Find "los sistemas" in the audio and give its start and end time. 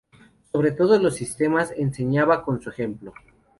0.99-1.75